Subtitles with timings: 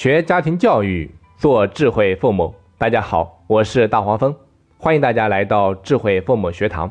[0.00, 2.54] 学家庭教育，做智慧父母。
[2.78, 4.34] 大家好，我是大黄蜂，
[4.78, 6.90] 欢迎大家来到智慧父母学堂。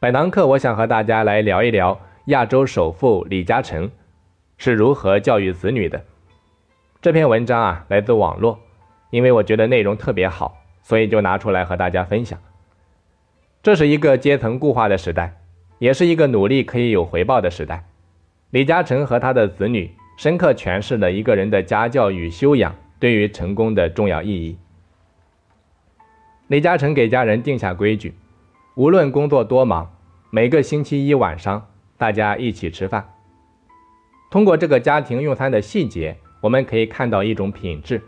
[0.00, 3.90] 本堂课，我想和大家来聊一聊亚洲首富李嘉诚
[4.56, 6.02] 是如何教育子女的。
[7.02, 8.60] 这篇文章啊，来自网络，
[9.10, 12.38] 因为我觉得内容特别好，所以就拿出来和大家分享。
[13.62, 15.36] 这是一个阶层固化的时代，
[15.78, 17.84] 也是一个努力可以有回报的时代。
[18.48, 19.94] 李嘉诚和他的子女。
[20.16, 24.58] 深刻诠释了一个人的家教与修养对于成功的重要意义。
[26.48, 28.14] 李嘉诚给家人定下规矩：
[28.76, 29.94] 无论工作多忙，
[30.30, 33.12] 每个星期一晚上大家一起吃饭。
[34.30, 38.02] 通过这个家庭用餐的细节，我们可以看到一种品质，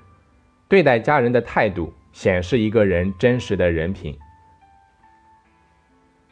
[0.69, 4.17] 对待家人的态度，显示一个人真实的人品。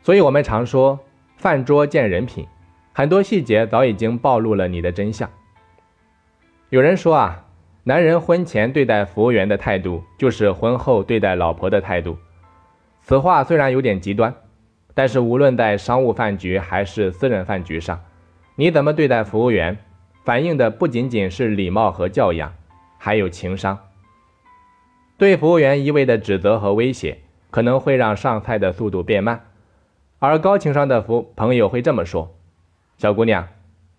[0.03, 0.99] 所以，我们常说
[1.37, 2.47] “饭桌见人品”，
[2.95, 5.29] 很多细节早已经暴露了你的真相。
[6.71, 7.45] 有人说啊，
[7.85, 12.19] 男人婚前对待服务员的态度，就是婚后对待老婆的态度。
[13.03, 14.35] 此话虽然有点极端，
[14.93, 18.01] 但是无论在商务饭局还是私人饭局上，
[18.57, 19.79] 你怎么对待服务员，
[20.25, 22.53] 反映的不仅仅是礼貌和教养，
[22.99, 23.79] 还有情商。
[25.17, 27.19] 对服务员一味的指责和威胁，
[27.53, 29.41] 可能会让上菜的速度变慢。
[30.19, 32.37] 而高情商的服朋友会这么说
[32.99, 33.47] ：“小姑娘，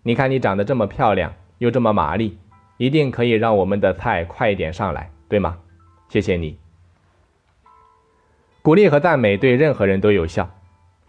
[0.02, 2.36] 你看你长得这么漂亮，又这么麻利。”
[2.78, 5.58] 一定可以让我们的菜快一点上来，对吗？
[6.08, 6.58] 谢谢你。
[8.62, 10.48] 鼓励和赞美对任何人都有效，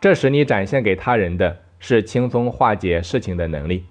[0.01, 3.85] 这时你展现给他人的是轻松化解事情的能力。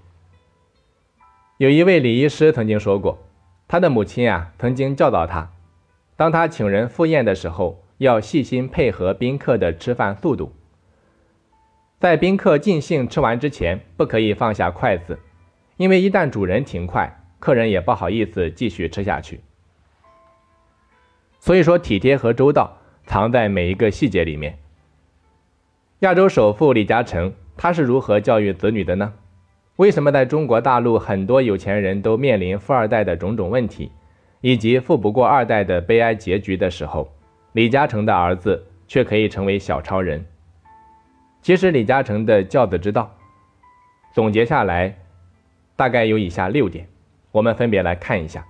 [1.56, 3.18] 有一位李医师曾经说过，
[3.66, 5.50] 他的母亲啊曾经教导他，
[6.16, 10.52] 当他请人赴宴的时候，要细心配合宾客的吃饭速度，
[11.98, 15.19] 在宾客尽兴吃完之前，不可以放下筷子，
[15.76, 17.17] 因为一旦主人停筷。
[17.38, 19.41] 客人也不好意思继续吃下去，
[21.38, 24.59] 所以说体贴和周到藏在每一个细节里面。
[26.00, 29.12] 亚洲首富李嘉诚他是如何教育子女的呢？
[29.77, 33.93] 为什么在中国大陆很多有钱人都面临富二代的种种问题，
[34.41, 37.12] 以及富不过二代的悲哀结局的时候，
[37.53, 40.27] 李嘉诚的儿子却可以成为小超人？
[41.41, 43.15] 其实李嘉诚的教子之道，
[44.12, 44.98] 总结下来
[45.77, 46.88] 大概有以下六点。
[47.33, 48.44] 我们分别来看一下。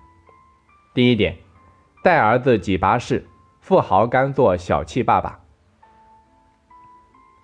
[0.95, 1.37] 第一点，
[2.03, 3.25] 带儿子挤巴士，
[3.61, 5.39] 富豪甘做小气爸爸。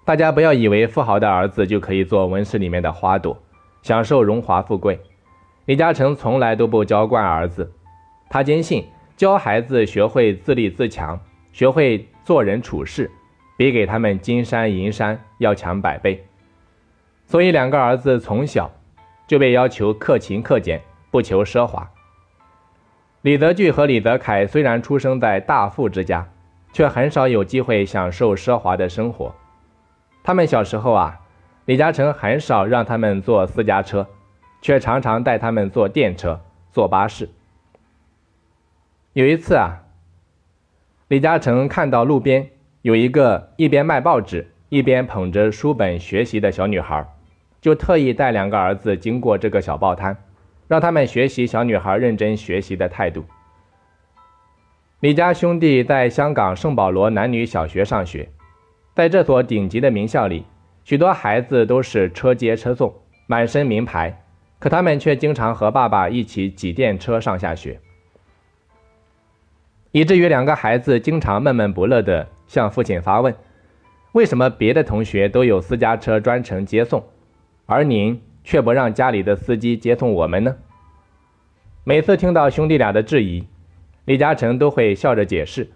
[0.05, 3.37] 大家不要以为富豪的儿子就可以做温室里面的花朵，
[3.83, 5.01] 享受荣华富贵。
[5.65, 7.73] 李嘉诚从来都不娇惯儿子，
[8.29, 11.19] 他坚信教孩子学会自立自强，
[11.53, 13.11] 学会做人处事，
[13.57, 16.23] 比给他们金山银山要强百倍。
[17.25, 18.71] 所以两个儿子从小
[19.27, 20.81] 就被要求克勤克俭。
[21.15, 21.93] 不求奢华。
[23.23, 26.29] 李泽钜和李泽楷虽然出生在大富之家，
[26.73, 29.33] 却很少有机会享受奢华的生活。
[30.25, 31.21] 他们小时候啊，
[31.67, 34.09] 李嘉诚很少让他们坐私家车，
[34.61, 36.41] 却常常带他们坐电车、
[36.73, 37.29] 坐巴士。
[39.13, 39.85] 有一次啊，
[41.07, 42.51] 李嘉诚看到路边
[42.83, 47.07] 有一个一边卖报纸一边捧着书本学习的小女孩，
[47.61, 50.17] 就特意带两个儿子经过这个小报摊。
[50.67, 53.25] 让他们学习小女孩认真学习的态度。
[55.01, 58.29] 李家兄弟在香港圣保罗男女小学上学，
[58.95, 60.47] 在这所顶级的名校里，
[60.83, 62.95] 许多孩子都是车接车送，
[63.27, 64.25] 满身名牌，
[64.59, 67.79] 可他们却经常和爸爸一起挤电车上下学，
[69.93, 73.35] 以至于两个孩子经常闷闷不乐地向父亲发问
[74.13, 77.05] ：“为什么别的同学都有私家车专程接送，
[77.67, 80.55] 而您？”却不让家里的司机接送我们呢？
[81.83, 83.47] 每次听到兄弟俩的质疑，
[84.05, 85.71] 李嘉诚都会笑着解释：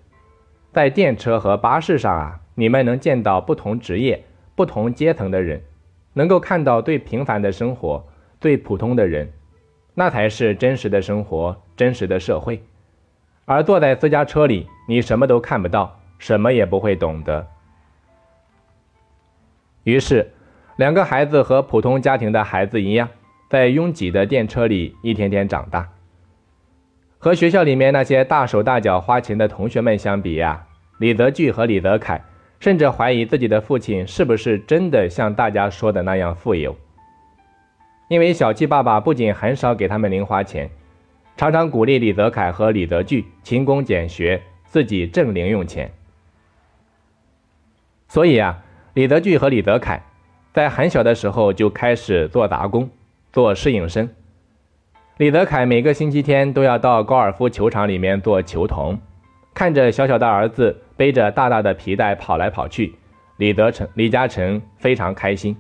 [0.73, 4.23] 在电车和巴士上啊，你们能见到不同职业、
[4.55, 5.63] 不同阶层的人，
[6.13, 8.07] 能够看到最平凡的生活、
[8.39, 9.33] 最普通的人，
[9.95, 12.63] 那才是真实的生活、真实的社会。
[13.47, 17.47] 而坐在私家车里，你什么都看不到，什么也不会懂得。
[19.85, 20.31] 于是。
[20.79, 23.09] 两个孩子和普通家庭的孩子一样，
[23.51, 25.89] 在拥挤的电车里一天天长大。
[27.19, 30.67] 和学校里面那些大手大脚花钱的同学们相比呀，
[30.99, 32.23] 李泽钜和李泽楷
[32.61, 36.77] 甚至怀疑自己的父亲是不是真的像大家说的那样富有。
[38.07, 40.71] 因为小气爸爸不仅很少给他们零花钱，
[41.37, 45.91] 常常鼓励李泽楷和李泽钜勤工俭学，自己挣零用钱。
[48.07, 48.63] 所以啊，
[48.95, 50.01] 李泽钜和李泽楷。
[50.59, 52.91] 在很小的时候就开始做杂工，
[53.33, 54.09] 做侍应生。
[55.19, 58.99] 李德凯每个星期天都要到高尔夫球场里面做球童，
[59.55, 62.93] 看着小小的儿子背着大大的皮带跑来跑去，
[63.37, 65.57] 李德成、李嘉诚非常开心。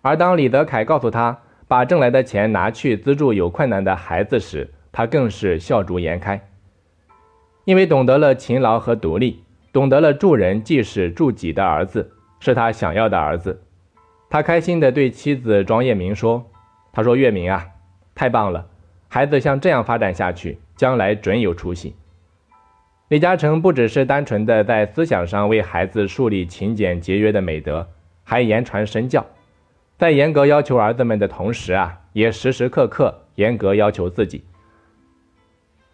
[0.00, 1.36] 而当李德凯告诉他
[1.66, 6.40] 把挣来的钱拿去资助有困难的孩子时，他更是笑逐颜开，
[7.64, 9.42] 因为懂得了勤劳和独立，
[9.72, 13.60] 懂得了助人即使助己的儿子是他想要的儿子。
[14.32, 16.50] 他开心地对妻子庄叶明说
[16.90, 17.68] ：“他说月明啊。”
[18.16, 18.66] 太棒了，
[19.06, 21.94] 孩子像这样发展下去，将来准有出息。
[23.08, 27.86] 李嘉诚不只是单纯的在思想上为孩子树立勤俭节约的美德，
[28.24, 29.26] 还言传身教，
[29.98, 34.42] 在严格要求儿子们的同时啊，也时时刻刻严格要求自己。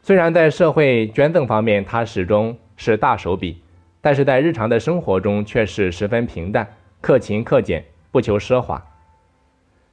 [0.00, 3.61] 虽然在社会捐赠方面他始终是大手笔，
[4.00, 6.69] 但是在日常的生活中却是十分平淡，
[7.00, 8.84] 克勤克俭，不求奢华。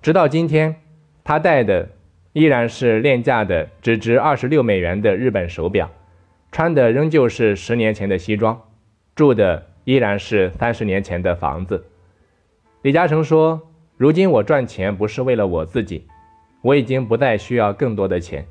[0.02, 0.76] 直到今天，
[1.24, 1.90] 他戴的。
[2.34, 5.90] 依然是廉价的，只值二十六美元的日本手表，
[6.52, 8.62] 穿的仍旧是十年前的西装，
[9.16, 11.86] 住的依然是三十年前的房子。
[12.82, 16.06] 李嘉诚说：“如今我赚钱不是为了我自己，
[16.62, 18.46] 我已经不再需要更多的钱。”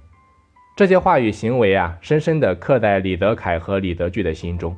[0.74, 4.74] 这些话语行为啊，深深地刻在李德凯和李德聚的心中。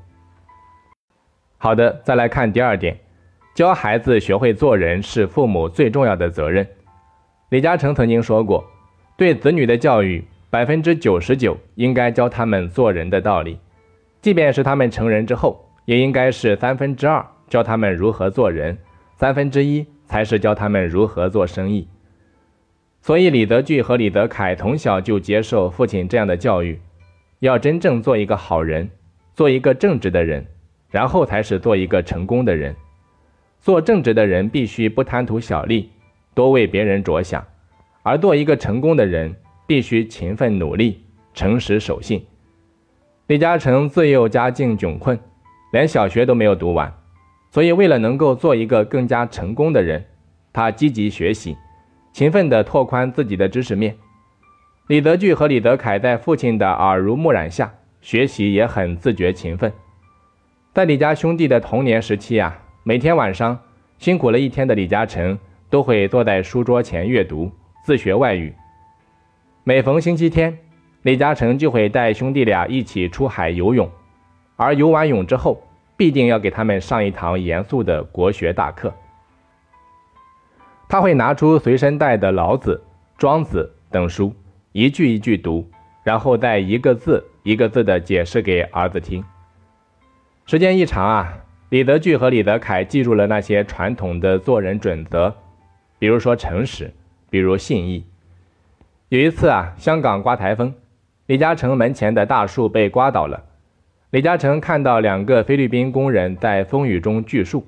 [1.59, 2.99] 好的，再来看第二点，
[3.57, 6.69] 教孩子学会做人是父母最重要的责任。
[7.49, 8.63] 李嘉诚曾经说过。
[9.17, 13.59] 对子女的教育，百分之九十九应该教他们做人的道理，
[14.21, 18.77] 即便是他们成人之后，也应该是三分之二教他们如何做人，
[19.15, 21.89] 三分之一才是教他们如何做生意。
[23.01, 26.79] 所以，李德聚和李德凯从小就接受父亲这样的教育：
[27.39, 28.91] 要真正做一个好人，
[29.33, 30.47] 做一个正直的人，
[30.91, 32.77] 然后才是做一个成功的人。
[33.61, 35.91] 做正直的人必须不贪图小利，
[36.35, 37.45] 多为别人着想。
[38.03, 39.35] 而做一个成功的人，
[39.67, 41.03] 必须勤奋努力、
[41.35, 42.25] 诚实守信。
[43.27, 45.19] 李嘉诚自幼家境窘困，
[45.73, 46.95] 连小学都没有读完，
[47.51, 50.05] 所以为了能够做一个更加成功的人，
[50.53, 51.57] 他积极学习，
[52.13, 53.97] 勤奋地拓宽自己的知识面。
[54.87, 59.73] 李德聚和李德凯在父亲的耳濡目染下，学习也很自觉勤奋。
[60.73, 62.57] 在李家兄弟的童年时期啊，
[62.89, 63.59] 每天晚上
[63.99, 65.37] 辛苦了一天的李嘉诚
[65.69, 67.51] 都会坐在书桌前阅读。
[67.85, 68.55] 自学外语，
[69.65, 70.57] 每逢星期天，
[71.03, 73.91] 李嘉诚就会带兄弟俩一起出海游泳，
[74.55, 75.61] 而游完泳之后，
[75.97, 78.95] 必定要给他们上一堂严肃的国学大课。
[80.89, 82.81] 他会拿出随身带的《老子》
[83.19, 84.33] 《庄子》等书，
[84.71, 85.69] 一句一句读，
[86.05, 89.25] 然后再一个字一个字的解释给儿子听。
[90.47, 91.37] 时间一长啊，
[91.69, 95.35] 李德聚和李德凯记住了那些传统的做人准则，
[95.99, 96.93] 比如说诚实。
[97.29, 98.05] 比如信义。
[99.09, 100.73] 有一次啊，香港刮台风，
[101.27, 103.43] 李嘉诚门前的大树被刮倒了。
[104.11, 107.67] 李嘉诚看到两个菲律宾工人在风雨中锯树，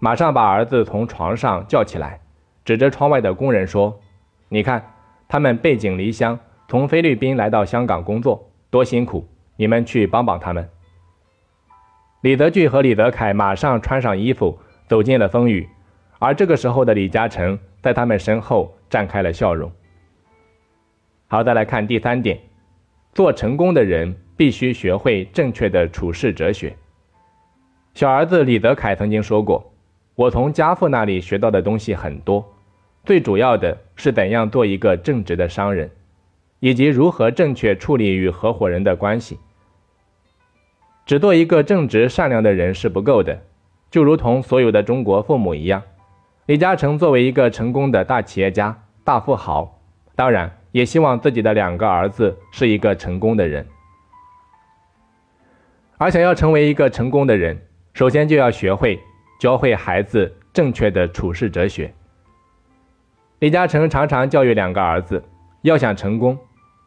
[0.00, 2.20] 马上把儿子从床上叫起来，
[2.64, 4.00] 指着窗外的工人说
[4.50, 4.84] ：“你看，
[5.28, 9.26] 他们背井离乡，从菲律宾来到香港工作，多辛苦！
[9.56, 10.68] 你们去帮帮他们。”
[12.22, 14.58] 李德聚和李德凯马上穿上衣服，
[14.88, 15.68] 走进了风雨。
[16.18, 18.74] 而这个时候的李嘉诚在他们身后。
[18.90, 19.70] 绽开了笑容。
[21.28, 22.40] 好，再来看第三点，
[23.14, 26.76] 做成功的人必须学会正确的处世哲学。
[27.94, 29.72] 小儿子李德凯曾经说过
[30.16, 32.44] ：“我从家父那里学到的东西很多，
[33.04, 35.88] 最主要的是怎样做一个正直的商人，
[36.58, 39.38] 以及如何正确处理与合伙人的关系。
[41.10, 43.42] 只做一个正直善良的人是不够的，
[43.90, 45.82] 就如同所有的中国父母一样。”
[46.46, 49.80] 李嘉诚作为一个成功的大企业家、大富豪，
[50.14, 53.66] 当然也希望自己的两个儿子是一个成功的人。
[55.98, 57.60] 而想要成为一个成功的人，
[57.92, 58.96] 首先就要学会
[59.40, 61.92] 教会孩子正确的处世哲学。
[63.40, 65.20] 李嘉诚常常教育两个儿子，
[65.62, 66.38] 要想成功，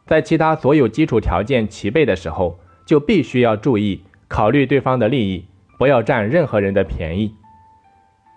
[0.06, 5.44] 在其他所有基础条件齐备的时候，就必须要注意考虑对方的利益，
[5.78, 7.34] 不要占任何人的便宜。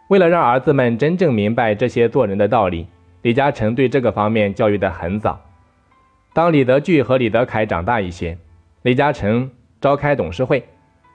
[0.09, 2.87] 为了让儿子们真正明白这些做人的道理，
[3.21, 5.41] 李嘉诚对这个方面教育得很早。
[6.33, 8.37] 当李德聚和李德凯长大一些，
[8.83, 9.49] 李嘉诚
[9.81, 10.63] 召开董事会，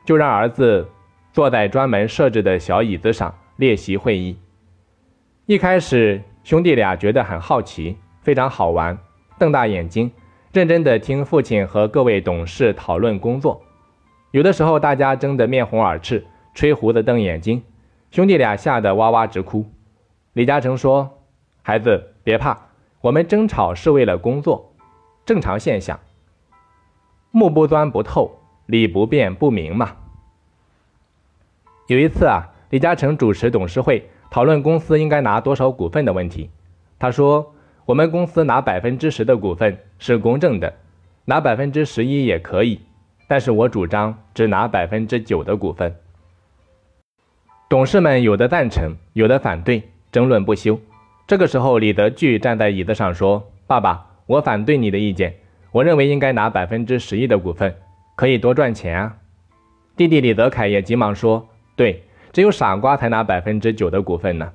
[0.05, 0.87] 就让儿子
[1.33, 4.37] 坐在专门设置的小椅子上列席会议。
[5.47, 8.99] 一开始，兄弟俩觉得很好奇，非常好玩，
[9.39, 10.11] 瞪大眼睛，
[10.53, 13.63] 认真地听父亲和各位董事讨论工作。
[14.33, 16.25] 有的时候，大家争得面红耳赤，
[16.55, 17.63] 吹胡子瞪眼睛。
[18.11, 19.67] 兄弟俩吓得哇哇直哭。
[20.33, 21.19] 李嘉诚说
[21.61, 22.59] ：“孩子，别怕，
[23.03, 24.73] 我们争吵是为了工作，
[25.27, 26.01] 正常现象。
[27.31, 29.97] 目不端不透，理不辩不明嘛。
[31.87, 36.49] 有一次啊，李嘉诚主持董事会，讨论公司应该拿多少股份的问题。
[36.99, 40.75] 他说：“我们公司拿百分之十的股份是公正的，
[41.27, 42.81] 拿百分之十一也可以，
[43.33, 45.97] 但是我主张只拿百分之九的股份。”
[47.67, 50.79] 董事们有的赞成，有的反对，争论不休。
[51.27, 55.35] 这个时候，李德聚站在椅子上说：“爸爸，我反对你的意见，
[55.71, 57.75] 我认为应该拿百分之十一的股份，
[58.17, 59.17] 可以多赚钱啊。”
[59.97, 64.53] 弟弟李德凯也急忙说：“对，只有傻瓜才拿百分之九的股份呢。”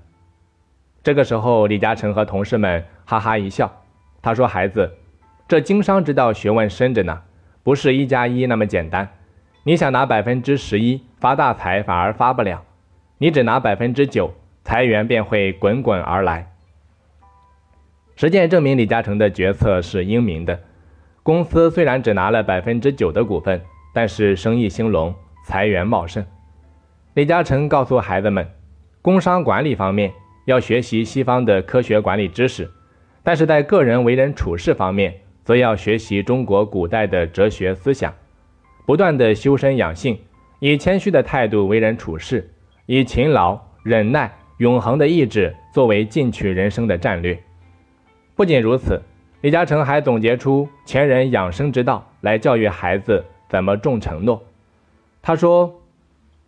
[1.01, 3.81] 这个时候，李嘉诚和同事们哈哈一笑。
[4.21, 4.93] 他说：“孩子，
[5.47, 7.23] 这经商之道学问深着呢，
[7.67, 9.09] 不是一加一那么简单。
[9.65, 12.63] 你想拿百分之十一发大财，反而发不了。”
[13.19, 14.33] 你只拿百分之九，
[14.63, 16.49] 财源便会滚滚而来。
[18.15, 20.57] 实践证明，李嘉诚的决策是英明的。
[21.23, 23.61] 公司虽然只拿了百分之九的股份，
[23.93, 26.25] 但是生意兴隆，财源茂盛。
[27.15, 28.47] 李嘉诚告诉孩子们，
[29.01, 30.13] 工商管理方面
[30.45, 32.71] 要学习西方的科学管理知识，
[33.23, 35.13] 但是在个人为人处事方面，
[35.47, 38.13] 则要学习中国古代的哲学思想，
[38.85, 40.19] 不断的修身养性，
[40.59, 42.51] 以谦虚的态度为人处事。
[42.85, 47.41] 以勤劳、忍耐、永恒的意志作为进取人生的战略。
[48.35, 49.01] 不仅如此，
[49.39, 54.43] 李嘉诚还总结出前人养生之道来教育孩子怎么重承诺。
[55.21, 55.81] 他说：“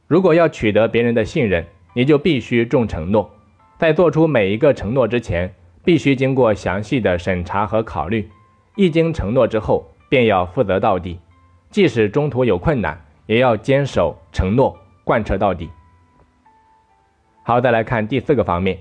[0.08, 3.32] 如果要取得别人的信任，你就必须重承诺。
[3.77, 8.27] 在做出每一个承诺之前，必须经过详细的审查和考虑。
[8.80, 11.20] 一经承诺之后，便要负责到底，
[11.70, 15.70] 即使中途有困难，也要坚守承诺，贯彻到底。”
[17.44, 18.80] 好，再来看第四个方面，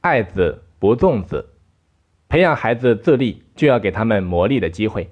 [0.00, 1.50] 爱子不纵子，
[2.28, 5.08] 培养孩子自立，就要给他们磨砺的机会。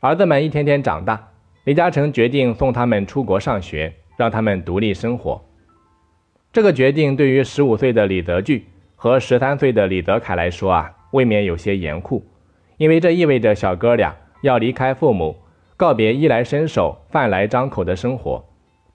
[0.00, 1.28] 儿子们一天天长大，
[1.62, 5.40] 李嘉诚决定送他们出国上学，让他们独立生活。
[6.52, 12.26] 这个决定对于十五岁的李德聚和十三岁的李德凯来说啊，未免有些严酷，
[12.76, 15.36] 因为这意味着小哥俩要离开父母，
[15.76, 18.44] 告别衣来伸手、饭来张口的生活，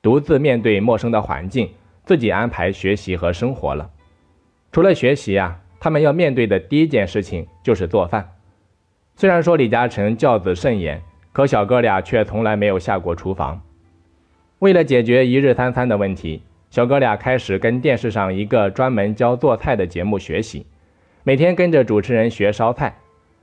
[0.02, 1.70] 独自面对陌生的环境。
[2.06, 3.88] 自己安排学习和生活了。
[4.72, 8.28] 除了学习啊，他们要面对的第一件事情就是做饭。
[9.16, 11.00] 虽然说李嘉诚教子甚严，
[11.32, 13.62] 可小哥俩却从来没有下过厨房。
[14.58, 20.66] 为了解决一日三餐的问题，小哥俩开始跟电视上一个专门教做菜的节目学习，
[21.22, 22.98] 每天跟着主持人学烧菜。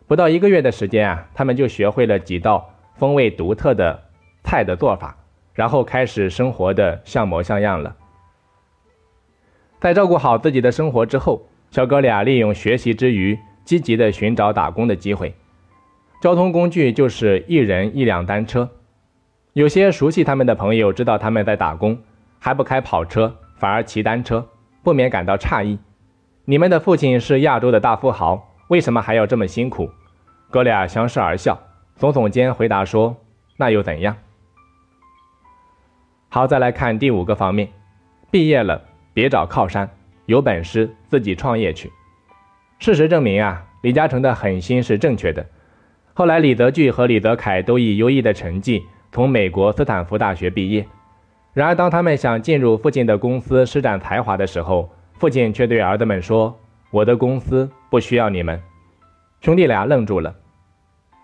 [0.06, 4.04] 不到一个月的时间啊，他们就学会了几道风味独特的
[4.44, 5.16] 菜的做法，
[5.52, 7.96] 然后开始生活的像模像样了。
[9.80, 15.34] 在照顾好自己的生活之后，小哥俩利用学习之余，积极的寻找打工的机会。
[16.22, 18.70] 交通工具就是一人一辆单车。
[19.52, 21.98] 有些熟悉他们的朋友知道他们在打工，
[22.38, 24.46] 还不开跑车，反而骑单车，
[24.82, 25.78] 不免感到诧异
[26.46, 29.90] ：“你们的父亲是亚洲的大富豪，为什么还要这么辛苦？”
[30.50, 31.58] 哥俩相视而笑，
[31.98, 33.16] 耸耸肩回答说
[33.58, 34.16] ：“那又怎样？”
[36.28, 37.68] 好，再来看第五个方面，
[38.30, 38.82] 毕业了。
[39.14, 39.88] 别找靠山，
[40.26, 41.90] 有本事自己创业去。
[42.78, 45.46] 事实证明啊，李嘉诚的狠心是正确的。
[46.12, 50.86] 后来，李德钜和李德凯都以优异的成绩从美国斯坦福大学毕业。
[51.54, 56.54] 然而，当他们想进入父亲的公司施展才华的时候，父亲却对儿子们说
[56.90, 58.60] ：“我的公司不需要你们。”
[59.40, 60.34] 兄弟俩愣住了，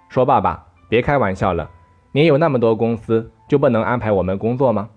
[0.09, 1.71] 说：“爸爸，别开玩笑了，
[2.13, 4.91] 您有那么多公司，就不能安排我们工作吗？”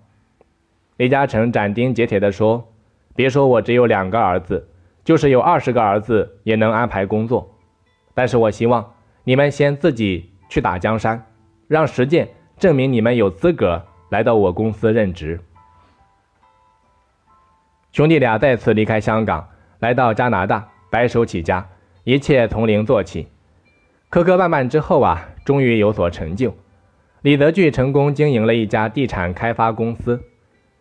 [0.98, 2.72] 李嘉诚斩钉截铁地说。
[3.14, 4.68] 别说我只有两个儿子，
[5.02, 7.50] 就是有二十个儿子也能安排工作。
[8.12, 8.92] 但是我希望
[9.24, 11.24] 你们先自己去打江山，
[11.66, 15.40] 让实践证明你们有资格来到我公司任职。
[17.90, 21.66] 兄弟俩再次离开香港，来到加拿大，白手起家，
[22.04, 23.28] 一切从零做起。
[24.08, 26.54] 磕磕绊绊之后啊，终于有所成就。
[27.22, 30.22] 李德聚成功经营了一家地产开发公司。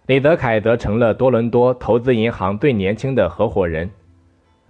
[0.05, 3.89] 李德凯则成了多伦多投资银行最年轻的合伙人。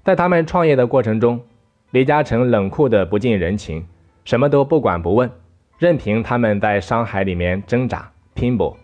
[0.04, 1.42] 在他们创业的过程中，
[1.92, 3.86] 李嘉诚冷酷的不近人情，
[4.24, 5.30] 什么都不管不问，
[5.78, 8.78] 任凭他们在商海里面挣扎拼搏。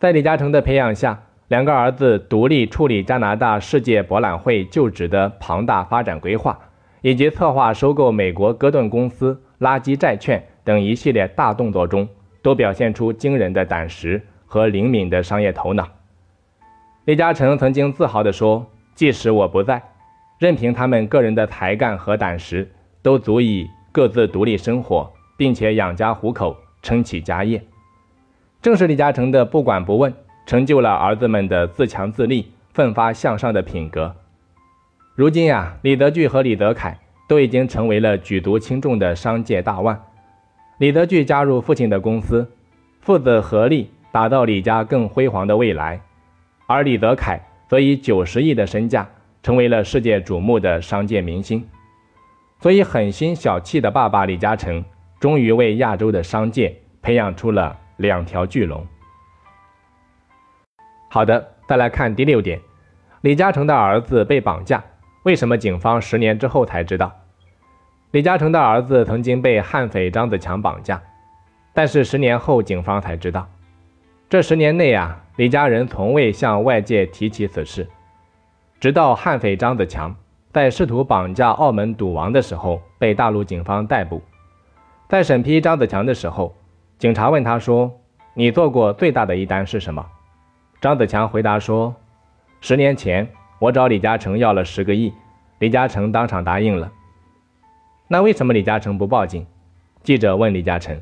[0.00, 6.58] 在李嘉诚的培养下，两个儿子独立处理加拿大世界博览会就职的庞大发展规划，
[7.02, 12.08] 以及策划收购美国戈顿公司垃圾债券等一系列大动作中，
[12.40, 14.22] 都表现出惊人的胆识。
[14.46, 15.86] 和灵敏的商业头脑，
[17.04, 18.66] 李嘉诚曾经自豪地说
[18.96, 19.82] ：“即使我不在，
[20.38, 22.70] 任凭他们个人的才干和胆识，
[23.02, 27.62] 都足以各自独立生活，并且养家糊口，撑起家业。
[28.62, 30.14] 正是李嘉诚的不管不问，
[30.46, 34.14] 成就了儿子们的自强自立、奋发向上的品格。
[35.14, 40.00] 如今呀，李德聚和李德凯都已经成为了举足轻重的商界大腕。
[40.78, 42.50] 李德聚加入父亲的公司，
[43.00, 46.00] 父子合力打造李家更辉煌的未来，
[46.66, 49.08] 而李德凯则以九十亿的身价
[49.42, 51.64] 成为了世界瞩目的商界明星。
[52.60, 54.84] 所以，狠心小气的爸爸李嘉诚，
[55.20, 58.86] 终于为亚洲的商界培养出了两条巨龙。
[61.14, 62.58] 好的，再来看第六点，
[63.20, 64.82] 李嘉诚的儿子被绑架。
[65.24, 67.12] 为什么警方十年之后才知道
[68.12, 71.02] 李嘉诚的儿子曾经被悍匪张子强绑架？
[71.74, 73.46] 但是十年后警方才知道，
[74.30, 77.86] 这十年内啊，李家人从未向外界提起此事。
[78.80, 80.16] 直到悍匪张子强
[80.50, 84.22] 在试图绑架澳门赌王的时候被大陆警方逮捕，
[85.10, 86.54] 在审批张子强的时候，
[86.96, 88.00] 警察问他说
[88.32, 90.02] ：“你做过最大的一单是什么？”
[90.82, 91.94] 张子强回答说
[92.60, 93.28] ：“十年前。”
[93.60, 95.14] 我找李嘉诚要了十个亿，
[95.60, 96.90] 李嘉诚当场答应了。
[98.08, 99.46] 那为什么李嘉诚不报警？
[100.02, 101.00] 记者问李嘉诚，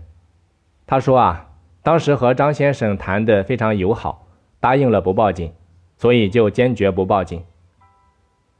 [0.86, 1.46] 他说啊，
[1.82, 4.26] 当时和张先生谈得非常友好，
[4.60, 5.54] 答应了不报警，
[5.96, 7.42] 所以就坚决不报警。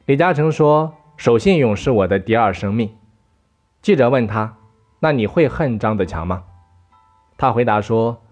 [0.07, 2.91] 李嘉诚说，守信用是我的第二生命。
[3.83, 4.57] 记者问他，
[5.01, 6.45] 那你会恨张子强吗？
[7.37, 8.23] 他回答说，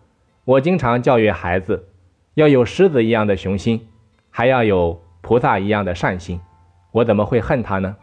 [0.47, 1.91] 我经常教育孩子，
[2.39, 3.89] 要有狮子一样的雄心，
[4.31, 5.03] 还要有。
[5.21, 6.41] 菩萨一样的善心，
[6.93, 7.97] 我怎么会恨他呢？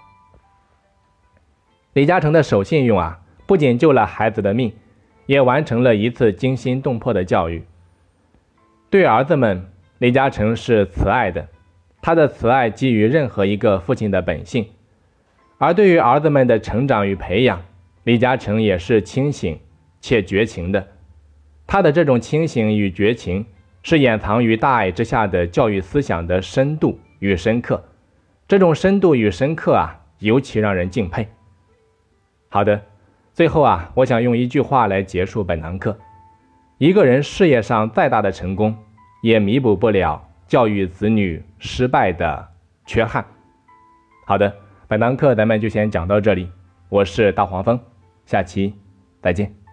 [1.93, 4.73] 李嘉诚的守信用啊，不仅救了孩子的命，
[5.25, 7.65] 也完成了一次惊心动魄的教育。
[8.89, 9.65] 对儿子们，
[9.99, 11.47] 李嘉诚是慈爱的，
[12.01, 14.65] 他的慈爱基于任何一个父亲的本性；
[15.57, 17.63] 而对于儿子们的成长与培养，
[18.03, 19.57] 李嘉诚也是清醒
[20.01, 20.85] 且绝情的。
[21.65, 23.45] 他的这种清醒与绝情，
[23.85, 26.99] 是掩藏于大爱之下的教育思想的深度。
[27.19, 27.81] 与深刻，
[28.47, 31.27] 这种深度与深刻啊，尤其让人敬佩。
[32.49, 32.81] 好的，
[33.31, 35.97] 最后啊，我想用一句话来结束本堂课：
[36.77, 38.75] 一个人事业上再大的成功，
[39.21, 42.47] 也弥补不了教育子女失败的
[42.85, 43.25] 缺憾。
[44.25, 44.53] 好的，
[44.87, 46.51] 本堂课咱们就先讲到这里，
[46.89, 47.79] 我是大黄蜂，
[48.25, 48.73] 下期
[49.21, 49.64] 再见。